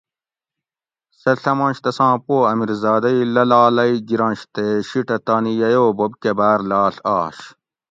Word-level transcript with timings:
سہ 1.21 1.31
ڷمنش 1.43 1.77
تساں 1.83 2.15
پو 2.25 2.35
امیرزادہ 2.51 3.09
ئ 3.15 3.21
للالۓ 3.33 3.89
گرنش 4.09 4.41
تے 4.53 4.65
شیٹہ 4.89 5.17
تانی 5.25 5.53
یئ 5.59 5.75
او 5.79 5.87
بوب 5.97 6.13
کہ 6.21 6.31
باۤر 6.37 6.59
لاڷ 6.69 6.95
آش 7.19 7.37